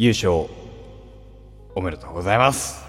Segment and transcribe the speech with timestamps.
[0.00, 0.46] 優勝
[1.74, 2.82] おめでとうございます。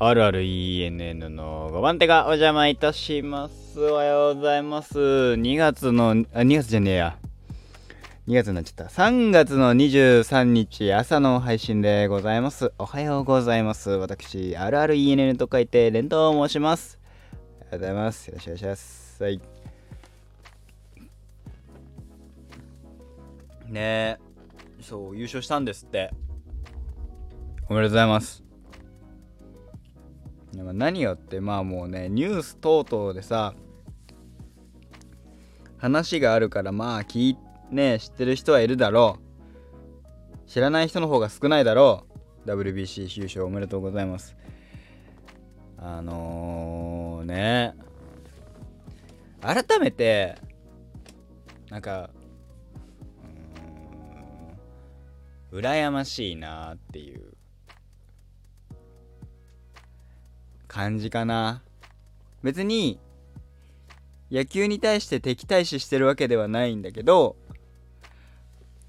[0.00, 3.80] あるある ENN の5番手がお邪魔いたします。
[3.80, 4.98] おはようございます。
[4.98, 7.16] 2月のあ2月じゃねえや。
[8.26, 8.92] 2月になっちゃった。
[8.92, 12.72] 3月の23日朝の配信でございます。
[12.76, 13.90] おはようございます。
[13.90, 16.98] 私あるある ENN と書いて連投申します。
[17.32, 18.26] ありがとうございます。
[18.26, 19.22] よろしくお願いします。
[19.22, 19.40] はい。
[23.68, 24.33] ねえ。
[24.84, 26.10] そう優勝したんですって。
[27.70, 28.44] おめでとうございます。
[30.54, 33.54] 何よってまあもうねニュース等々でさ
[35.78, 37.38] 話があるからまあ聞い
[37.70, 39.18] ね知ってる人はいるだろ
[40.46, 40.48] う。
[40.48, 42.06] 知らない人の方が少ないだろ
[42.46, 42.50] う。
[42.50, 44.36] WBC 優勝おめでとうございます。
[45.78, 47.74] あのー、ね
[49.40, 50.36] 改めて
[51.70, 52.10] なんか
[55.54, 57.22] 羨ましいなっていう
[60.66, 61.62] 感じかな。
[62.42, 62.98] 別に
[64.32, 67.36] 野球に対して敵対視してるわけではないんだけど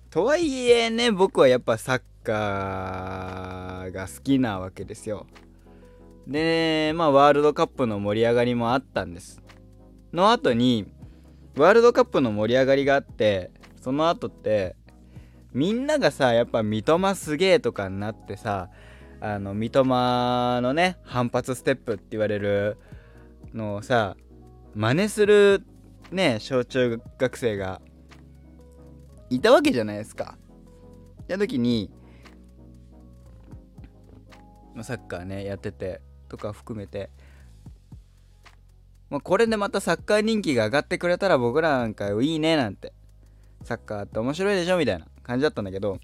[0.09, 5.27] とはいえね僕はやっぱサッカーが好きなわけですよ。
[6.27, 9.43] でまあワールドカップの盛り上がりもあったんです。
[10.11, 10.87] の後に
[11.55, 14.75] ワールドカップの盛り上がりがあってその後って
[15.55, 18.69] みんながさやっぱ三笘すげえとかになってさ
[19.21, 22.77] あの三笘のね反発ステップって言われる
[23.53, 24.17] のをさ
[24.75, 25.63] 真似する
[26.11, 27.79] ね小中学生が
[29.29, 30.37] いたわけじゃないですか。
[31.27, 31.89] や時に、
[34.83, 37.09] サッカーねやっててとか含めて、
[39.09, 42.93] まあ、これでまたサッカー人気が上がってくれたら僕らなんかいいねなんて。
[43.63, 45.07] サッカーって面白いでしょみたいな。
[45.25, 45.99] 感じだったんだけど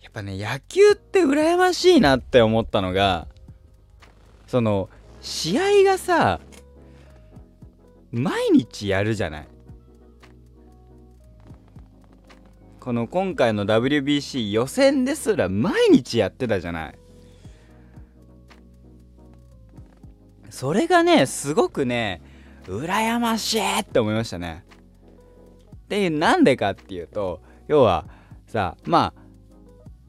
[0.00, 3.28] やっぱね野球って羨ましいなって思ったのが
[4.46, 4.88] その
[5.20, 6.40] 試合がさ
[8.10, 9.48] 毎日やるじゃない。
[12.80, 16.98] この今回の WBC 予選ですら毎日やってたじゃない。
[20.48, 22.22] それがねすごくね
[22.64, 24.64] 羨ましいって思いましたね。
[25.88, 28.06] でなんでかっていうと要は
[28.50, 29.22] さまあ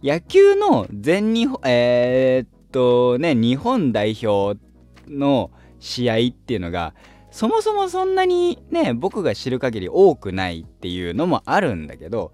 [0.01, 4.59] 野球の全日本えー、っとね日本代表
[5.07, 6.95] の試合っていうのが
[7.29, 12.33] そもそもそんなにね僕が知る限り多くないっていうのもあるんだけど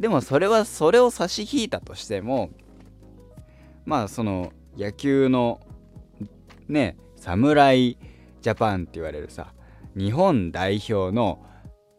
[0.00, 2.50] でもそれはそれを差し引いたとしても
[3.84, 5.60] まあその野球の
[6.66, 7.98] ね侍
[8.42, 9.52] ジャパンって言われるさ
[9.96, 11.46] 日本代表の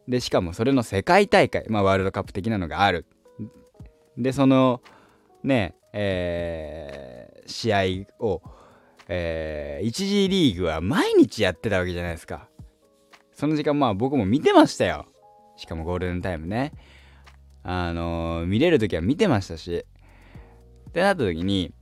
[0.05, 3.05] でしかもそれの世界大会まあワールドカップ的なのがある。
[4.17, 4.81] でその
[5.43, 8.41] ねえー、試合を、
[9.07, 12.47] えー、1次リーグは毎日やってたわけじゃないですか。
[13.33, 15.07] その時間まあ僕も見てましたよ。
[15.55, 16.73] しかもゴールデンタイムね。
[17.63, 19.85] あのー、見れる時は見てましたし。
[20.89, 21.73] ってなった時に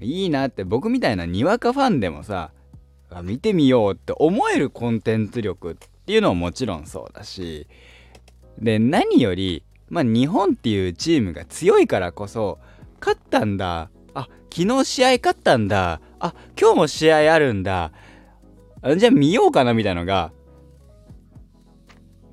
[0.00, 2.52] いいなって僕みたいなにわかファンでもさ
[3.22, 7.68] 見てみようって思えるコンテンツ力っていうのはもちろんそうだし。
[8.58, 12.58] で何よりまあ日本っていうチームが強いからこそ
[13.00, 13.90] 勝ったんだ。
[14.14, 16.00] あ昨日試合勝ったんだ。
[16.20, 17.92] あ今日も試合あるんだ。
[18.96, 20.32] じゃあ見ようかなみたいのが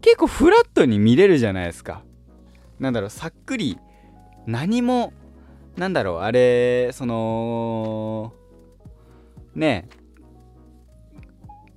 [0.02, 2.04] 結構フラットに見れるじゃないですか。
[2.80, 3.78] なんだろうさっくり
[4.46, 5.12] 何も
[5.76, 8.34] なんだろうあれその
[9.56, 9.90] ね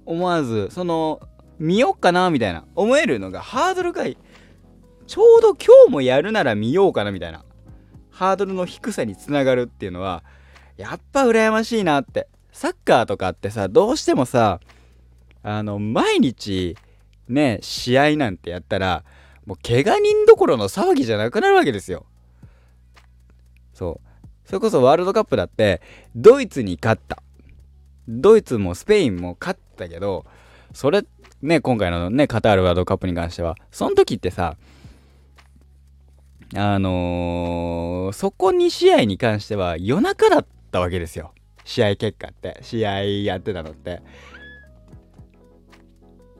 [0.04, 1.20] 思わずその
[1.58, 4.04] 見よっかなみたいな思えるのがハードルが
[5.10, 7.44] ちょうど今日もやるなら見ようかなみたいな
[8.10, 10.22] ハードルの低さにつながるっていうのは
[10.76, 12.28] やっぱ羨ましいなって。
[12.52, 14.60] サッカーとかってさどうしてもさ
[15.42, 16.76] あの毎日
[17.28, 19.02] ね試合なんてやったら
[19.46, 22.06] もう怪我人どころの騒ぎじゃなくなるわけですよ。
[23.74, 24.48] そう。
[24.48, 25.82] それこそワールドカップだって
[26.14, 27.20] ドイツに勝った。
[28.06, 30.24] ドイツもスペインも勝ったけど
[30.72, 31.04] それ
[31.42, 34.56] ね今回のねカタールワールドカップに関してはその時ってさ
[36.56, 41.32] あのー、そこ2試合に関しては夜中だったわけですよ。
[41.64, 42.58] 試合結果って。
[42.62, 44.02] 試合やってたのって。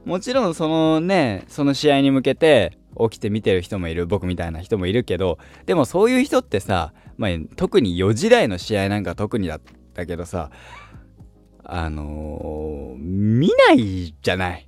[0.04, 4.06] もちろんそのねその試合に向けて起きて見てる人もいる。
[4.06, 9.60] 僕みたいな人もいるけどでもそういう人ってさ、まあ、特に4時台の試合なんか特にだっ
[9.94, 10.50] たけどさ
[11.62, 14.66] あのー、見ないじゃない。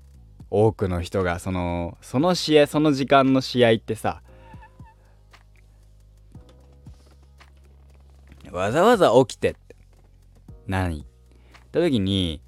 [0.54, 4.22] 多くの人がそのその試合その時間の試合ってさ
[8.52, 9.74] わざわざ起きてって。
[10.68, 11.00] 何？
[11.00, 11.04] っ
[11.72, 12.42] た時に、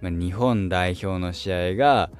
[0.00, 2.10] ま、日本代表の試合が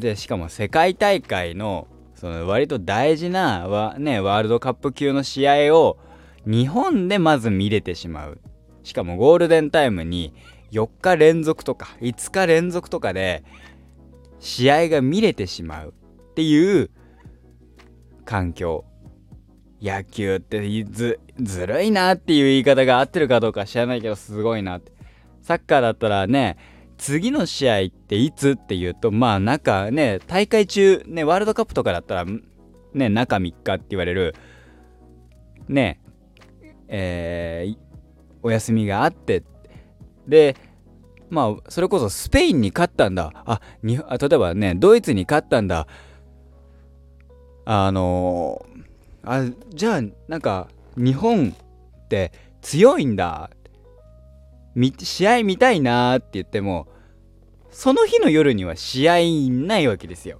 [0.00, 5.98] でしかも世界大会のその割と大事なわ、ね、ワールドカップ級の試合を
[6.44, 8.40] 日本でまず見れてしまう。
[8.82, 10.34] しかもゴールデンタイムに
[10.72, 13.44] 4日連続とか5日連続とかで
[14.40, 15.94] 試合が見れてしまう
[16.30, 16.90] っていう
[18.24, 18.84] 環境。
[19.84, 24.92] 野球ってずずるいなっていう言い方が合ってるかどうか知らないけどすごいなって。
[25.42, 26.56] サッカーだったらね
[26.96, 32.24] 次の試合っていつっていうとまあ中ね大会中ねワールドカップとかだったら
[32.94, 34.34] ね中3日って言われる
[35.68, 36.00] ね
[36.88, 37.76] えー、
[38.42, 39.42] お休みがあって
[40.26, 40.56] で
[41.28, 43.32] まあそれこそスペインに勝ったんだ。
[43.44, 45.86] あに例えばねドイツに勝ったんだ。
[47.66, 48.84] あのー、
[49.24, 53.50] あじゃあなんか日本って強いんだ
[54.98, 56.88] 試合見たいなーって言っても
[57.70, 59.14] その日の夜には試合
[59.50, 60.38] ないわけですよ。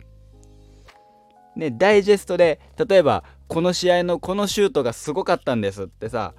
[1.57, 6.35] ねダイジェストで例えばこの試合のこのシュートがすごかったんですってさ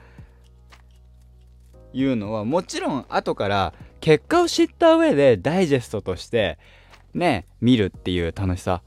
[1.94, 6.58] いうのはもちろん後から結果を知った上でダイジェストとして
[7.14, 8.82] ね見るっていう楽しさ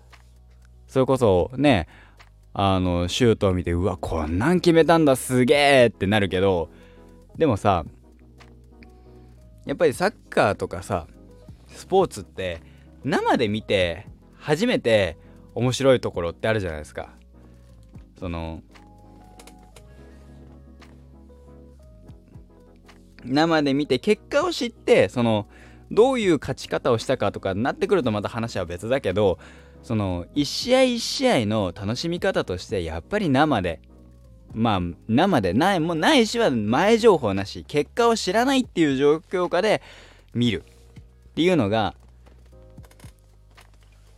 [0.86, 1.88] それこそね
[2.52, 6.70] あのシュートを見てうわこんなん決めたんだすげえってなるけど
[7.36, 7.84] でもさ
[9.66, 11.06] やっぱりサッカーとかさ
[11.68, 12.60] スポーツって
[13.04, 14.06] 生で見て
[14.36, 15.16] 初めて
[15.54, 17.10] 面白いところってあるじゃないですか。
[18.18, 18.62] その
[23.24, 25.46] 生で見て結果を知ってその
[25.90, 29.38] どういう勝ち方をしたかとかなってくるとまた話は別だけど
[29.82, 33.80] その一試合一試合の楽しみ方としてやっぱり生で
[34.52, 39.82] まあ生でないもないしは前情報なし結果を知らないっていう状況下で
[40.34, 40.64] 見る
[41.30, 41.94] っていうのが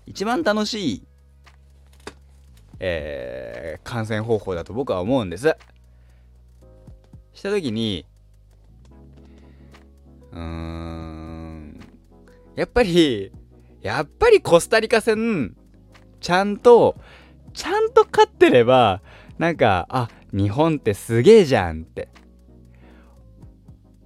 [0.07, 1.03] 一番楽しい、
[2.81, 5.57] えー、観戦方法だと僕は思うんです。
[7.33, 8.05] した時に
[10.33, 11.81] うーん
[12.57, 13.33] やっぱり
[13.83, 15.57] やっぱりコスタリカ戦
[16.21, 16.97] ちゃんと
[17.55, 19.01] ちゃんと勝ってれば
[19.39, 22.09] なんかあ日本ってすげえじゃんって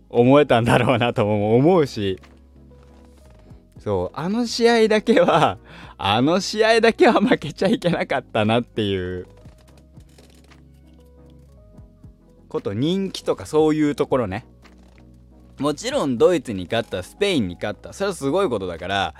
[0.08, 2.20] 思えたんだろうなとも思うし
[3.78, 5.58] そうあの試合だけは
[5.98, 9.26] あの試合だけは負けちゃいけなかったなっていう
[12.48, 14.46] こと人気とかそういうところね。
[15.58, 19.14] もちろんドイツに勝ったスペインに勝ったそれはすごいことだから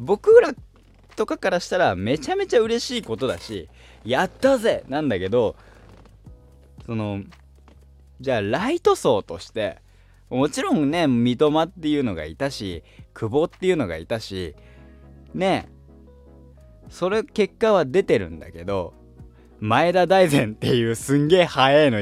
[0.00, 0.54] 僕ら
[1.14, 3.68] とかからしたらめちゃめちゃ嬉しいことだし
[4.02, 5.56] やったぜなんだけど
[6.86, 7.22] その
[8.20, 9.76] じゃあライト層として
[10.30, 12.82] もちろんね三笘っていうのがいたし
[13.12, 14.54] 久保っていうのがいたし
[15.34, 15.68] ね
[16.88, 18.94] それ結果は出てるんだけど
[19.60, 21.98] 前田大然っていうすんげえ速いの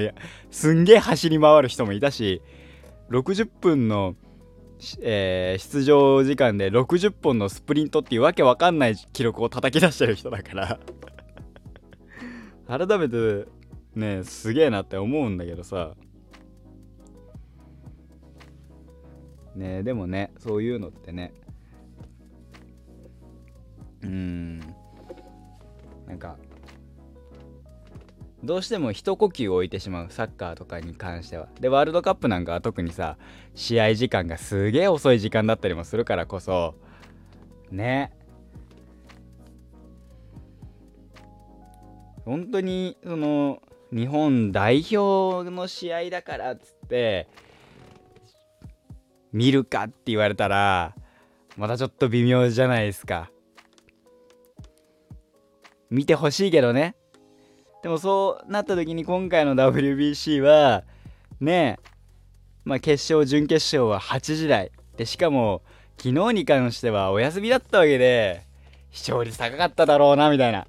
[0.52, 2.42] すんげえ走り回る人もいたし
[3.10, 4.14] 60分の、
[5.00, 10.80] えー、出場時間で60本のスプリントっていうわけわかんない記録を叩き出してる人だから。
[12.86, 13.46] 改めて
[13.94, 15.94] ねすげえなって思うんだけどさ。
[19.56, 21.32] ねでもねそういうのってね。
[24.02, 24.58] うん。
[26.06, 26.36] なんか
[28.44, 31.48] どうしても一呼吸置いてしまうサッカーとかに関しては。
[31.60, 33.16] でワールドカップなんかは特にさ
[33.54, 36.74] 試合時間がすげえ遅い時間だったりもするからこそ
[37.70, 38.12] ね。
[42.24, 47.26] 本当にその日本代表の試合だからっつって
[49.32, 50.94] 見るかって言われたら
[51.56, 53.30] またちょっと微妙じゃないですか。
[55.90, 56.94] 見てほしいけどね。
[57.88, 60.84] でもそうなった時に今回の WBC は
[61.40, 61.90] ねえ
[62.66, 64.72] まあ決勝準決勝は8時台。
[64.98, 65.62] でしかも
[65.96, 68.42] 昨日に関してはお休みだったわけで
[68.90, 70.66] 視聴率高かっただろうなみたいな。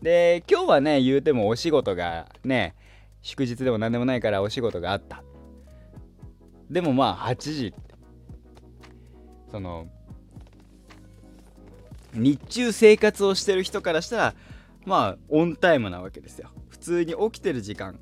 [0.00, 2.74] で今日はね言うてもお仕事がね
[3.20, 5.22] 祝日でも何でもないからお仕事があった。
[6.70, 7.74] でもまあ8時
[9.50, 9.88] その
[12.14, 14.34] 日中生活をしてる人からしたら
[14.84, 16.50] まあオンタイムなわけですよ。
[16.68, 17.98] 普通に起きてる時間。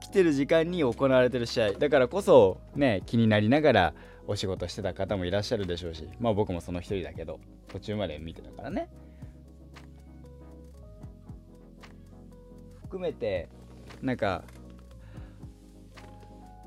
[0.00, 1.72] 起きてる時間に行われてる試合。
[1.72, 3.94] だからこそね気になりながら
[4.26, 8.90] お仕事してた方もいらっしゃるでしょうしまあ僕もその一人だけど途中まで見てたからね。
[12.82, 13.48] 含めて
[14.02, 14.44] なんか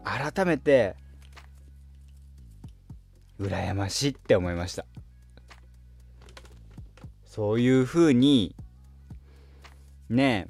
[0.03, 0.95] 改めて
[3.39, 4.85] 羨ましいって思いました。
[7.31, 8.53] そういうふうに
[10.09, 10.49] ね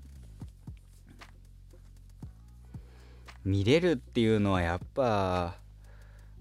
[3.46, 5.58] 見れるっていうのはやっぱ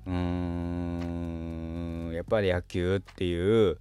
[0.06, 3.76] うーんやっぱり野球っていう、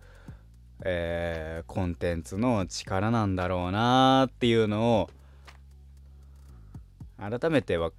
[0.84, 5.10] えー、コンテンツの力なんだろうなっていうのを
[7.18, 7.92] 改めては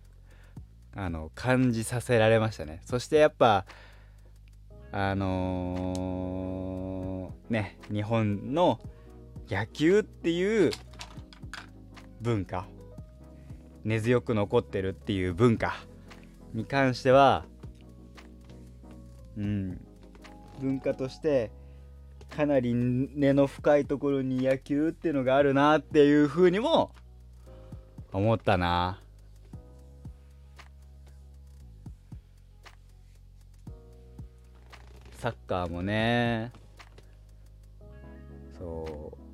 [0.94, 2.82] あの感じさせられましたね。
[2.84, 3.64] そしてやっぱ
[4.92, 6.19] あのー、
[7.50, 8.80] ね日本の
[9.48, 10.70] 野球っていう
[12.20, 12.66] 文化
[13.84, 15.74] 根強く残ってるっていう文化
[16.54, 17.44] に関しては
[19.36, 19.80] うん
[20.60, 21.50] 文化として
[22.28, 26.92] かなり根の深いところに野球っていうのがあるなっていうふうにも
[28.12, 29.00] 思ったな。
[35.18, 36.52] サッカーもね。
[38.60, 39.24] そう。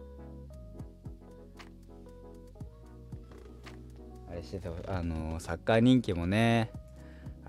[4.31, 6.71] あれしてたあのサッカー人気もね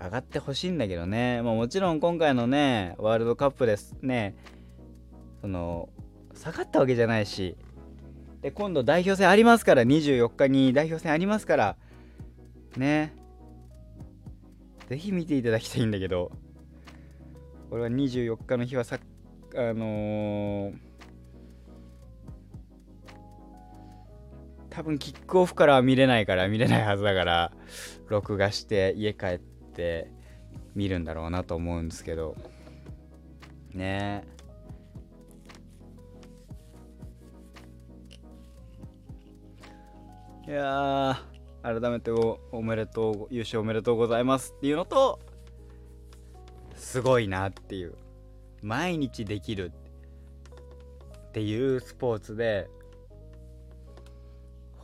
[0.00, 4.36] 上がってほしいんだけどね、まあ、もちろん今回のねワールドカップですね。
[5.40, 5.88] その
[6.34, 7.56] 下がったわけじゃないし。
[8.40, 11.76] で今度代表戦ありますから24日に代表戦ありますから。
[12.76, 13.14] ね。
[14.88, 16.32] ぜひ見ていただきたいんだけど。
[17.70, 18.98] 俺は24日の日はさ
[19.54, 20.74] あのー、
[24.78, 27.52] 多分キックオフからは見れないから見れないはずだから
[28.06, 30.08] 録画して家帰って
[30.76, 32.36] 見るんだろうなと思うんですけど。
[33.72, 34.22] ね。
[40.46, 41.24] えいや
[41.64, 45.18] 改めておおめでとう優勝おめでとうございますっていうのと
[46.76, 47.96] すごいなっていう。
[48.62, 49.72] 毎日できる
[51.30, 52.70] っていうスポーツで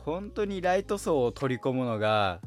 [0.05, 2.39] 本当にライト層を取り込むのが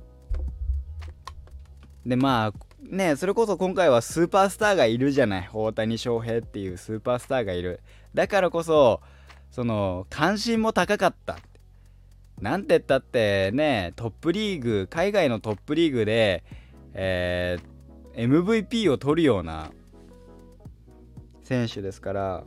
[2.07, 5.51] でまあねそれこそ今回はスーパースターがいるじゃない。
[5.53, 7.81] 大谷翔平っていうスーパースターがいる。
[8.15, 9.01] だからこそ
[9.51, 11.39] その関心も高かった。
[12.41, 16.45] なんて言ったってねトップリーグ海外のトップリーグで
[16.95, 17.79] えー
[18.19, 19.71] MVP を取るような
[21.45, 22.45] 選手ですから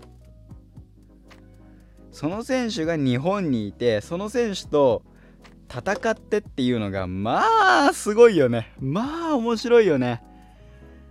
[2.11, 5.03] その選手が日本にいてその選手と
[5.69, 8.73] 戦ってっていうのがまあすごいよね。
[8.79, 10.21] まあ面白いよね。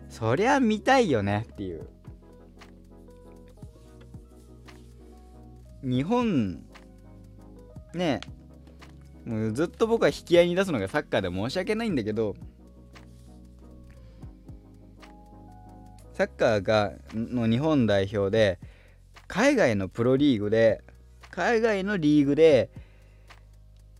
[0.08, 1.88] そりゃ見たいよねっていう。
[5.82, 6.62] 日本
[7.94, 8.20] ね
[9.24, 12.34] もうずっと僕は引き合いに出すのがサッカーで申し訳ないんだけど
[16.12, 18.58] サッカーがの日本代表で
[19.26, 20.82] 海外のプロリーグで
[21.30, 22.70] 海外のリーグで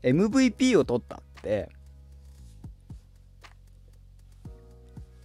[0.02, 1.68] MVP を取ったって。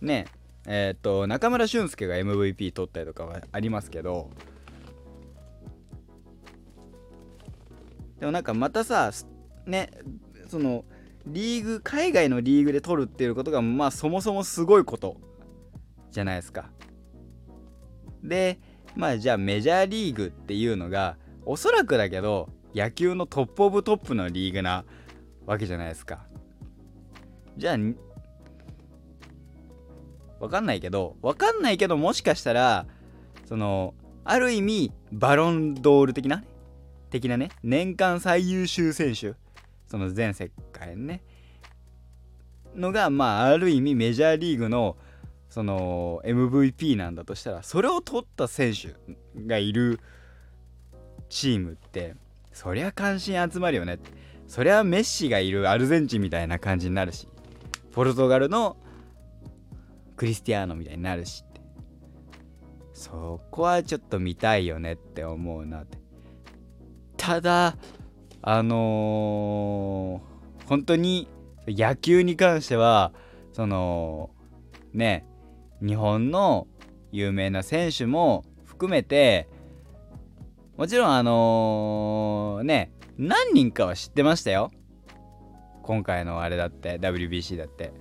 [0.02, 0.26] ね
[0.68, 4.30] えっ、ー、と中村俊輔が MVP 取ったりとかはありますけど。
[8.20, 9.12] でもなんかまたさ
[9.66, 9.90] ね
[10.48, 10.86] その
[11.26, 15.18] リーグ海外のリーグで取るっていうことがまあそもそもすごいこと。
[16.16, 16.70] じゃないですか。
[18.24, 18.58] で
[18.96, 24.84] まあじゃあメジャーリーグっていうのがおそらくだけど野球のトップオブトップのリーグな
[25.46, 26.26] わけじゃないですか。
[27.58, 27.78] じゃあ
[30.40, 32.86] わかんないけどわかんないけどもしかしたら
[33.46, 33.94] その
[34.26, 36.44] ある意味バロンドール的な
[37.10, 39.36] 的なね年間最優秀選手
[39.88, 41.24] その全世界ね
[42.76, 44.98] のがまあある意味メジャーリーグの
[45.50, 48.96] その MVP なんだとしたらそれを取った選手
[49.48, 50.02] がいる
[51.30, 52.16] チームって
[52.52, 54.00] そりゃ関心集まるよね
[54.48, 57.28] そりゃメッシがいるアルゼンチンみたいな感じになるし
[57.92, 58.78] ポルトガルの
[60.16, 61.62] クリスティアーノみたいになるしって。
[62.94, 65.98] そこはちょっと見たいよねって思うなって。
[67.18, 67.78] ただ
[68.42, 71.28] あのー、本当に
[71.68, 73.12] 野球に関しては
[73.52, 74.30] その
[74.94, 75.26] ね
[75.82, 76.68] 日本の
[77.12, 79.50] 有名な選手も含めて
[80.78, 84.72] もちろんあのー、ね何人かは知ってましたよ。
[85.84, 87.94] 今回のあれだって WBC だって。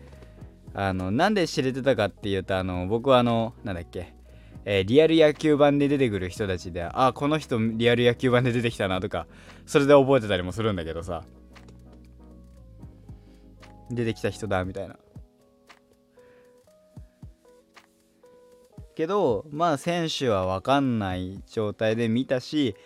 [0.74, 4.12] あのなんで知れてたかっていうとあの僕はあのなんだっけ
[4.64, 9.26] えー、リアル野球版で出てくる人たちであこの人リアル野球版で出てきたなとか
[9.66, 11.22] それで覚えてたりもするんだけどさ。
[13.90, 14.96] 出てきた人だみたいな。
[18.94, 22.76] けどまあ選手は分かんない状態で見たし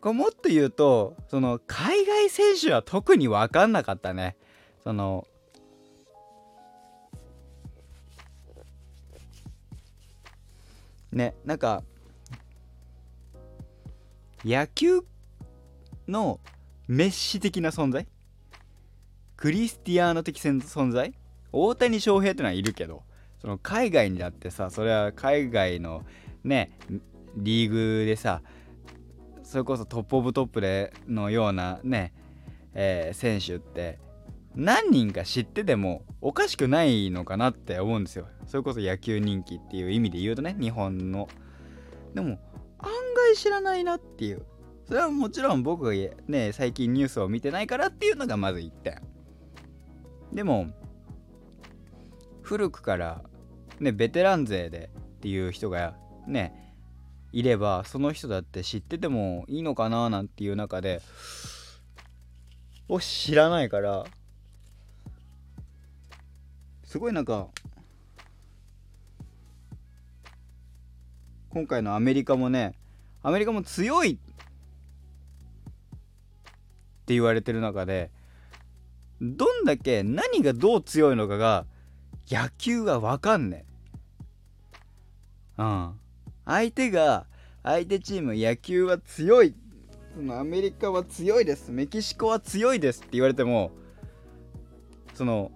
[0.00, 4.36] これもっと言うとその海外選手は特に分かんなかったね。
[4.84, 5.26] その
[11.10, 11.82] ねなんか
[14.44, 15.00] 野球
[16.06, 16.38] の
[16.86, 18.06] メッシ的な存在？
[19.36, 21.12] クリスティアーノ的存在？
[21.50, 23.07] 大谷翔平ってのはいるけど。
[23.40, 26.04] その海外にだってさそれは海外の
[26.44, 26.70] ね
[27.36, 28.42] リーグでさ
[29.42, 32.12] それこそトップオブトップでのようなね、
[32.74, 33.98] えー、選手って
[34.54, 38.26] 何人か知っててもおかしくないのかなって思うんですよ。
[38.46, 41.28] それこそ野球人気っていう意味で言うとね日本の。
[42.14, 42.38] でも
[42.78, 44.44] 案外知らないなっていう。
[44.86, 45.92] それはもちろん僕が
[46.26, 49.02] ね最近ニュースを見てないからっていうのがまず1点。
[50.32, 50.66] でも
[52.48, 53.22] 古くから
[53.78, 56.72] ねベテラン勢でっていう人がね
[57.30, 61.02] いればその人だって知っててもいいのかななんていう中で
[62.88, 64.06] を知らないから
[66.84, 67.48] すごいなんか
[71.50, 72.72] 今回のアメリカもね
[73.22, 74.14] アメリカも強いっ
[77.04, 78.10] て言われてる中で
[79.20, 81.66] どんだけ何がどう強いのかが
[82.30, 83.64] 野球は分かんね
[85.58, 85.62] え。
[85.62, 86.00] うん。
[86.44, 87.26] 相手が
[87.62, 89.54] 相手チーム野球は強い
[90.14, 93.70] そのアメリカは強いですメキシコは強いですって言われても
[95.14, 95.52] その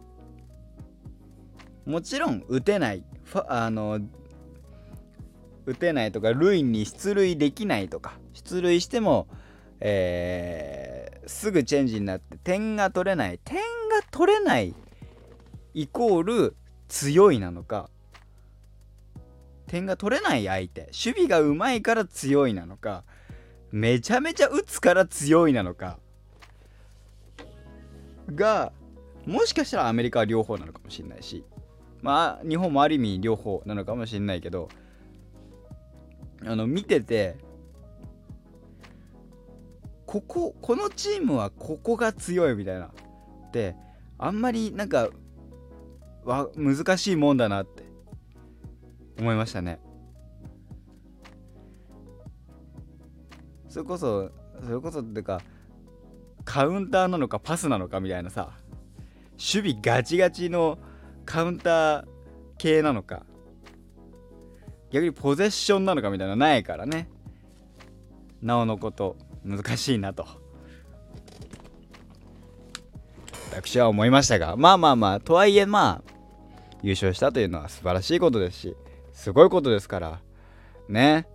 [1.86, 3.04] もちろん打てない
[3.48, 4.00] あの
[5.64, 9.26] 打てないとか塁に出塁できないとか出塁しても、
[9.80, 13.62] えー、すぐチェンジになって点が取れない点が
[14.10, 14.74] 取れない
[15.74, 16.56] イコール
[16.92, 17.88] 強いなのか
[19.66, 23.04] 点が取れない相手守備がうまいから強いなのか
[23.70, 25.98] めちゃめちゃ打つから強いなのか
[28.34, 28.72] が
[29.24, 31.46] もしかしたらアメリカは両方なのかもしれないし
[32.02, 34.68] まあ日本もある意味両方なのかもしれないけど
[36.44, 37.38] あの見てて
[40.04, 42.90] こここのチームはここが強いみたいな。
[43.50, 43.76] で
[44.18, 45.08] あんまりなんか
[46.24, 47.92] わ難しいもんだなって。
[49.18, 49.78] 思いましたね。
[53.68, 54.30] それこそ
[54.62, 55.40] それこそっていうか
[56.44, 58.50] カウンターなのかパスなのかみたいなさ
[59.32, 60.78] 守備ガチガチの
[61.24, 62.04] カウンター
[62.58, 63.24] 系なのか
[64.90, 67.08] 逆にポゼッションなのかみたいなないからね。
[68.42, 70.26] なおのこと難しいなと。
[73.50, 76.11] 私は思いましたがまあまあまあとはいえまあ
[76.82, 78.76] 優勝したというのは素晴らしいことですし
[79.12, 80.20] すごいことですから。
[80.88, 81.26] ね。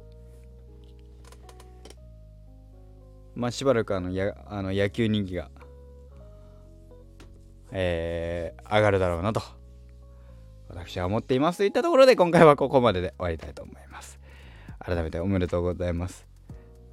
[3.36, 5.50] まあしばらくあのやあの野球人気が
[7.72, 9.42] えー、上がるだろうなと
[10.70, 14.20] 私は思っていますといったところで今回はここまでで終わりたいと思います。
[14.80, 16.28] 改めておめでとうございます。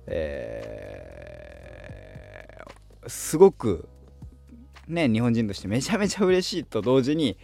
[0.06, 3.88] えー、すごく
[4.86, 7.36] ね日本人としてめちゃめちゃ嬉しいと同時に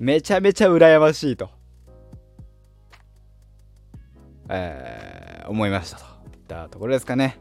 [0.00, 1.50] めちゃめちゃ羨ましいと、
[4.48, 6.04] えー、思いましたと。
[6.32, 7.38] いったところですかね。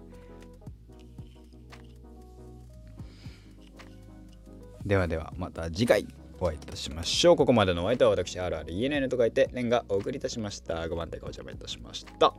[4.85, 6.05] ではではまた次回
[6.41, 7.35] お会いいたしましょう。
[7.37, 10.73] ここまでのお相手は私 RRENN と書いてレンがお送りいたしました。
[10.81, 12.33] 5番手がお邪魔いたしました。